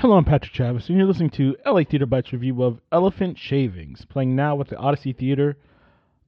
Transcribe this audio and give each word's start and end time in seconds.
Hello, 0.00 0.16
I'm 0.16 0.24
Patrick 0.24 0.54
Travis, 0.54 0.88
and 0.88 0.96
you're 0.96 1.06
listening 1.06 1.28
to 1.32 1.58
LA 1.66 1.82
Theater 1.84 2.06
Bites 2.06 2.32
review 2.32 2.62
of 2.62 2.80
Elephant 2.90 3.36
Shavings, 3.36 4.06
playing 4.06 4.34
now 4.34 4.58
at 4.58 4.68
the 4.68 4.78
Odyssey 4.78 5.12
Theater, 5.12 5.58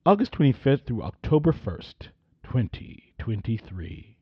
August 0.04 0.32
25th 0.32 0.84
through 0.84 1.02
October 1.02 1.54
1st, 1.54 2.08
2023. 2.44 4.18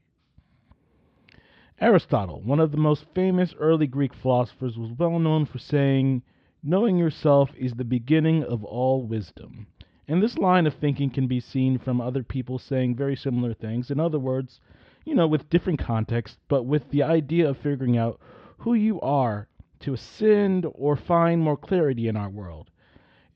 Aristotle, 1.81 2.41
one 2.43 2.61
of 2.61 2.71
the 2.71 2.77
most 2.77 3.07
famous 3.13 3.53
early 3.59 3.89
Greek 3.89 4.15
philosophers, 4.15 4.79
was 4.79 4.93
well 4.97 5.19
known 5.19 5.45
for 5.47 5.59
saying, 5.59 6.23
Knowing 6.63 6.97
yourself 6.97 7.51
is 7.59 7.73
the 7.73 7.83
beginning 7.83 8.45
of 8.45 8.63
all 8.63 9.05
wisdom. 9.05 9.67
And 10.07 10.23
this 10.23 10.39
line 10.39 10.69
of 10.69 10.75
thinking 10.75 11.11
can 11.11 11.27
be 11.27 11.41
seen 11.41 11.77
from 11.77 12.01
other 12.01 12.23
people 12.23 12.61
saying 12.61 12.95
very 12.95 13.17
similar 13.17 13.55
things. 13.55 13.91
In 13.91 13.99
other 13.99 14.21
words, 14.21 14.61
you 15.05 15.17
know, 15.17 15.27
with 15.27 15.51
different 15.51 15.81
contexts, 15.81 16.39
but 16.47 16.67
with 16.67 16.89
the 16.91 17.03
idea 17.03 17.49
of 17.49 17.59
figuring 17.59 17.99
out 17.99 18.21
who 18.61 18.75
you 18.75 19.01
are 19.01 19.49
to 19.79 19.95
ascend 19.95 20.67
or 20.75 20.95
find 20.95 21.41
more 21.41 21.57
clarity 21.57 22.09
in 22.09 22.17
our 22.17 22.29
world. 22.29 22.71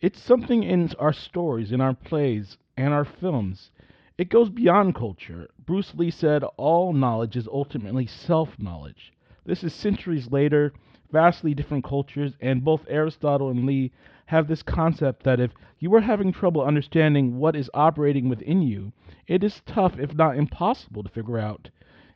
It's 0.02 0.20
something 0.20 0.62
in 0.62 0.90
our 0.98 1.14
stories, 1.14 1.72
in 1.72 1.80
our 1.80 1.94
plays, 1.94 2.58
and 2.76 2.92
our 2.92 3.06
films. 3.06 3.70
It 4.18 4.28
goes 4.28 4.50
beyond 4.50 4.94
culture. 4.94 5.48
Bruce 5.64 5.94
Lee 5.94 6.10
said 6.10 6.44
all 6.58 6.92
knowledge 6.92 7.36
is 7.36 7.48
ultimately 7.48 8.04
self 8.04 8.58
knowledge. 8.58 9.14
This 9.46 9.64
is 9.64 9.72
centuries 9.72 10.30
later, 10.30 10.74
vastly 11.10 11.54
different 11.54 11.84
cultures, 11.84 12.34
and 12.42 12.62
both 12.62 12.84
Aristotle 12.86 13.48
and 13.48 13.64
Lee 13.64 13.92
have 14.26 14.46
this 14.46 14.62
concept 14.62 15.22
that 15.22 15.40
if 15.40 15.52
you 15.78 15.94
are 15.94 16.02
having 16.02 16.32
trouble 16.32 16.60
understanding 16.60 17.38
what 17.38 17.56
is 17.56 17.70
operating 17.72 18.28
within 18.28 18.60
you, 18.60 18.92
it 19.26 19.42
is 19.42 19.62
tough, 19.64 19.98
if 19.98 20.14
not 20.14 20.36
impossible, 20.36 21.02
to 21.02 21.08
figure 21.08 21.38
out 21.38 21.70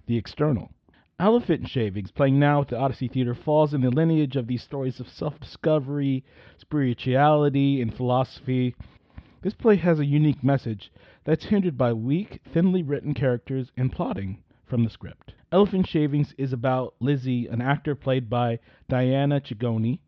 the 0.06 0.18
external. 0.18 0.70
Elephant 1.20 1.66
Shavings, 1.66 2.12
playing 2.12 2.38
now 2.38 2.60
at 2.60 2.68
the 2.68 2.78
Odyssey 2.78 3.08
Theater, 3.08 3.34
falls 3.34 3.74
in 3.74 3.80
the 3.80 3.90
lineage 3.90 4.36
of 4.36 4.46
these 4.46 4.62
stories 4.62 5.00
of 5.00 5.09
self 5.09 5.40
discovery, 5.40 6.24
spirituality, 6.59 7.82
and 7.82 7.93
philosophy. 7.93 8.76
This 9.43 9.54
play 9.54 9.74
has 9.74 9.98
a 9.98 10.06
unique 10.06 10.45
message 10.45 10.93
that's 11.24 11.46
hindered 11.46 11.76
by 11.76 11.93
weak, 11.93 12.40
thinly 12.45 12.84
written 12.84 13.15
characters 13.15 13.73
and 13.76 13.90
plotting 13.90 14.45
from 14.65 14.84
the 14.84 14.90
script. 14.90 15.34
Elephant 15.51 15.88
Shavings 15.88 16.34
is 16.38 16.52
about 16.52 16.95
Lizzie, 17.01 17.48
an 17.48 17.60
actor 17.60 17.96
played 17.96 18.30
by 18.30 18.60
Diana 18.88 19.40
Chigoni. 19.40 19.98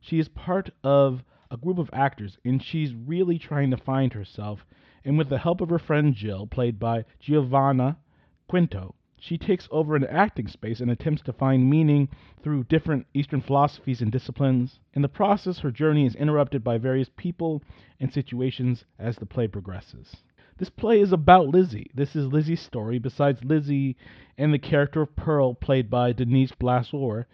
She 0.00 0.20
is 0.20 0.28
part 0.28 0.70
of 0.84 1.24
a 1.50 1.56
group 1.56 1.78
of 1.78 1.90
actors, 1.92 2.38
and 2.44 2.62
she's 2.62 2.94
really 2.94 3.40
trying 3.40 3.72
to 3.72 3.76
find 3.76 4.12
herself. 4.12 4.64
And 5.04 5.18
with 5.18 5.28
the 5.28 5.38
help 5.38 5.60
of 5.60 5.70
her 5.70 5.80
friend 5.80 6.14
Jill, 6.14 6.46
played 6.46 6.78
by 6.78 7.06
Giovanna 7.18 7.96
Quinto, 8.46 8.94
she 9.24 9.38
takes 9.38 9.68
over 9.70 9.94
an 9.94 10.02
acting 10.02 10.48
space 10.48 10.80
and 10.80 10.90
attempts 10.90 11.22
to 11.22 11.32
find 11.32 11.70
meaning 11.70 12.08
through 12.42 12.64
different 12.64 13.06
Eastern 13.14 13.40
philosophies 13.40 14.02
and 14.02 14.10
disciplines. 14.10 14.80
In 14.94 15.02
the 15.02 15.08
process, 15.08 15.60
her 15.60 15.70
journey 15.70 16.06
is 16.06 16.16
interrupted 16.16 16.64
by 16.64 16.76
various 16.76 17.08
people 17.16 17.62
and 18.00 18.12
situations 18.12 18.84
as 18.98 19.14
the 19.14 19.24
play 19.24 19.46
progresses. 19.46 20.16
This 20.58 20.70
play 20.70 21.00
is 21.00 21.12
about 21.12 21.46
Lizzie. 21.46 21.88
This 21.94 22.16
is 22.16 22.32
Lizzie's 22.32 22.60
story. 22.60 22.98
Besides 22.98 23.44
Lizzie 23.44 23.96
and 24.36 24.52
the 24.52 24.58
character 24.58 25.02
of 25.02 25.14
Pearl, 25.14 25.54
played 25.54 25.88
by 25.88 26.12
Denise 26.12 26.50
Blassor, 26.60 27.26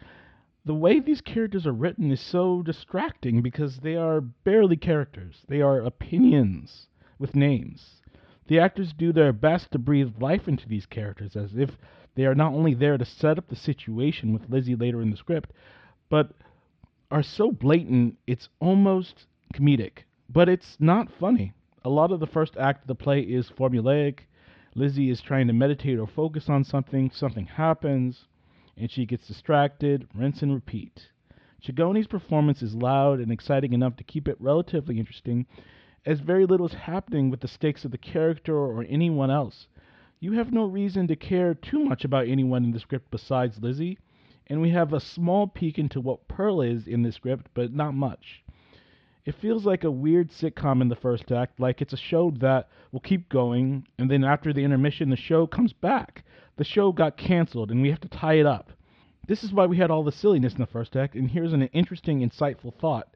the 0.67 0.75
way 0.75 1.01
these 1.01 1.23
characters 1.23 1.67
are 1.67 1.73
written 1.73 2.11
is 2.11 2.21
so 2.21 2.61
distracting 2.61 3.41
because 3.41 3.79
they 3.79 3.97
are 3.97 4.21
barely 4.21 4.77
characters. 4.77 5.43
They 5.49 5.63
are 5.63 5.81
opinions 5.81 6.89
with 7.19 7.35
names. 7.35 7.98
The 8.49 8.59
actors 8.59 8.95
do 8.95 9.13
their 9.13 9.33
best 9.33 9.71
to 9.73 9.79
breathe 9.79 10.21
life 10.21 10.49
into 10.49 10.69
these 10.69 10.87
characters 10.87 11.37
as 11.37 11.55
if 11.55 11.77
they 12.15 12.25
are 12.25 12.35
not 12.35 12.55
only 12.55 12.75
there 12.75 12.99
to 12.99 13.05
set 13.05 13.39
up 13.39 13.49
the 13.49 13.57
situation 13.57 14.33
with 14.33 14.49
Lizzie 14.49 14.75
later 14.75 15.01
in 15.03 15.11
the 15.11 15.17
script, 15.17 15.53
but 16.09 16.33
are 17.11 17.23
so 17.23 17.53
blatant 17.53 18.17
it's 18.27 18.49
almost 18.59 19.27
comedic. 19.55 20.05
But 20.31 20.49
it's 20.49 20.77
not 20.81 21.13
funny. 21.13 21.53
A 21.85 21.91
lot 21.91 22.11
of 22.11 22.21
the 22.21 22.27
first 22.27 22.57
act 22.57 22.83
of 22.83 22.89
the 22.89 22.95
play 22.95 23.21
is 23.21 23.51
formulaic. 23.51 24.21
Lizzie 24.75 25.11
is 25.11 25.21
trying 25.21 25.47
to 25.47 25.53
meditate 25.53 25.99
or 25.99 26.07
focus 26.07 26.49
on 26.49 26.65
something, 26.65 27.11
something 27.11 27.47
happens, 27.47 28.27
and 28.77 28.91
she 28.91 29.07
gets 29.07 29.27
distracted, 29.27 30.09
rinse 30.15 30.43
and 30.43 30.55
repeat. 30.55 31.09
Chigoni's 31.63 32.07
performance 32.07 32.63
is 32.63 32.75
loud 32.75 33.21
and 33.21 33.31
exciting 33.33 33.73
enough 33.73 33.97
to 33.97 34.05
keep 34.05 34.29
it 34.29 34.41
relatively 34.41 34.99
interesting, 34.99 35.47
as 36.07 36.21
very 36.21 36.47
little 36.47 36.67
is 36.67 36.75
happening 36.75 37.31
with 37.31 37.41
the 37.41 37.49
stakes 37.49 37.85
of 37.85 37.91
the 37.91 37.99
character 37.99 38.57
or 38.57 38.85
anyone 38.89 39.31
else. 39.31 39.67
You 40.21 40.33
have 40.33 40.53
no 40.53 40.65
reason 40.65 41.07
to 41.09 41.17
care 41.17 41.55
too 41.55 41.85
much 41.85 42.05
about 42.05 42.27
anyone 42.27 42.65
in 42.65 42.73
the 42.73 42.81
script 42.81 43.11
besides 43.11 43.63
Lizzie, 43.63 43.99
and 44.47 44.61
we 44.61 44.71
have 44.71 44.93
a 44.93 45.01
small 45.01 45.47
peek 45.47 45.79
into 45.79 46.01
what 46.01 46.27
Pearl 46.27 46.61
is 46.61 46.87
in 46.87 47.03
the 47.03 47.13
script, 47.13 47.49
but 47.55 47.73
not 47.73 47.95
much. 47.95 48.43
It 49.25 49.35
feels 49.35 49.67
like 49.67 49.85
a 49.85 49.91
weird 49.91 50.31
sitcom 50.31 50.81
in 50.81 50.89
the 50.89 50.97
first 50.97 51.31
act, 51.31 51.61
like 51.61 51.83
it's 51.83 51.93
a 51.93 51.99
show 51.99 52.31
that 52.39 52.71
will 52.93 53.01
keep 53.01 53.29
going, 53.29 53.87
and 53.99 54.11
then 54.11 54.25
after 54.25 54.53
the 54.53 54.65
intermission, 54.65 55.11
the 55.11 55.17
show 55.17 55.47
comes 55.47 55.75
back. 55.75 56.25
The 56.57 56.65
show 56.65 56.93
got 56.93 57.19
canceled, 57.19 57.71
and 57.71 57.83
we 57.83 57.91
have 57.91 58.01
to 58.01 58.09
tie 58.09 58.39
it 58.41 58.47
up. 58.47 58.73
This 59.27 59.45
is 59.45 59.53
why 59.53 59.67
we 59.67 59.77
had 59.77 59.91
all 59.91 60.03
the 60.03 60.11
silliness 60.11 60.55
in 60.55 60.61
the 60.61 60.67
first 60.67 60.97
act, 60.97 61.15
and 61.15 61.31
here's 61.31 61.53
an 61.53 61.63
interesting, 61.63 62.27
insightful 62.27 62.75
thought. 62.75 63.15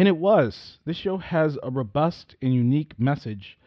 And 0.00 0.08
it 0.08 0.16
was. 0.16 0.78
This 0.86 0.96
show 0.96 1.18
has 1.18 1.58
a 1.62 1.70
robust 1.70 2.34
and 2.40 2.54
unique 2.54 2.98
message 2.98 3.58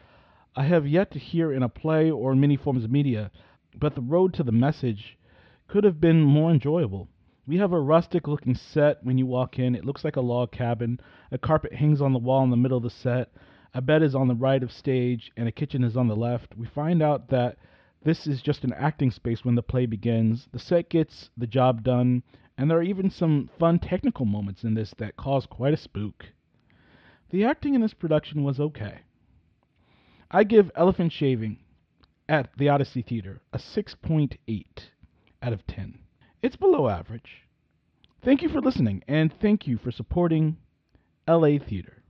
I 0.56 0.64
have 0.64 0.84
yet 0.84 1.12
to 1.12 1.20
hear 1.20 1.52
in 1.52 1.62
a 1.62 1.68
play 1.68 2.10
or 2.10 2.32
in 2.32 2.40
many 2.40 2.56
forms 2.56 2.82
of 2.82 2.90
media, 2.90 3.30
but 3.78 3.94
the 3.94 4.00
road 4.00 4.34
to 4.34 4.42
the 4.42 4.50
message 4.50 5.16
could 5.68 5.84
have 5.84 6.00
been 6.00 6.22
more 6.22 6.50
enjoyable. 6.50 7.06
We 7.46 7.58
have 7.58 7.72
a 7.72 7.78
rustic 7.78 8.26
looking 8.26 8.56
set 8.56 9.04
when 9.04 9.16
you 9.16 9.26
walk 9.26 9.60
in. 9.60 9.76
It 9.76 9.84
looks 9.84 10.02
like 10.02 10.16
a 10.16 10.20
log 10.20 10.50
cabin. 10.50 10.98
A 11.30 11.38
carpet 11.38 11.72
hangs 11.72 12.00
on 12.00 12.12
the 12.12 12.18
wall 12.18 12.42
in 12.42 12.50
the 12.50 12.56
middle 12.56 12.78
of 12.78 12.82
the 12.82 12.90
set. 12.90 13.30
A 13.72 13.80
bed 13.80 14.02
is 14.02 14.16
on 14.16 14.26
the 14.26 14.34
right 14.34 14.64
of 14.64 14.72
stage, 14.72 15.30
and 15.36 15.46
a 15.46 15.52
kitchen 15.52 15.84
is 15.84 15.96
on 15.96 16.08
the 16.08 16.16
left. 16.16 16.56
We 16.56 16.66
find 16.66 17.00
out 17.00 17.28
that 17.28 17.58
this 18.02 18.26
is 18.26 18.42
just 18.42 18.64
an 18.64 18.72
acting 18.72 19.12
space 19.12 19.44
when 19.44 19.54
the 19.54 19.62
play 19.62 19.86
begins. 19.86 20.48
The 20.50 20.58
set 20.58 20.90
gets 20.90 21.30
the 21.36 21.46
job 21.46 21.84
done, 21.84 22.24
and 22.56 22.70
there 22.70 22.78
are 22.78 22.82
even 22.82 23.10
some 23.10 23.50
fun 23.58 23.78
technical 23.78 24.24
moments 24.24 24.64
in 24.64 24.74
this 24.74 24.94
that 24.98 25.16
cause 25.16 25.46
quite 25.46 25.74
a 25.74 25.78
spook. 25.78 26.26
The 27.30 27.44
acting 27.44 27.74
in 27.74 27.80
this 27.80 27.94
production 27.94 28.44
was 28.44 28.60
okay. 28.60 29.00
I 30.30 30.44
give 30.44 30.70
Elephant 30.74 31.12
Shaving 31.12 31.58
at 32.28 32.50
the 32.56 32.68
Odyssey 32.68 33.02
Theater 33.02 33.40
a 33.52 33.58
6.8 33.58 34.38
out 35.42 35.52
of 35.52 35.66
10. 35.66 35.98
It's 36.42 36.56
below 36.56 36.88
average. 36.88 37.42
Thank 38.24 38.42
you 38.42 38.48
for 38.48 38.60
listening, 38.60 39.02
and 39.06 39.32
thank 39.40 39.66
you 39.66 39.76
for 39.76 39.90
supporting 39.90 40.56
LA 41.28 41.58
Theater. 41.58 42.02